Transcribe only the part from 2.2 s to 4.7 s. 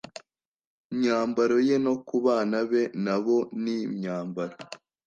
bana be na bo n imyambaro